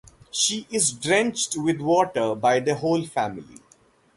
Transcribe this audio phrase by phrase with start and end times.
[0.31, 3.59] She is drenched with water by the whole family.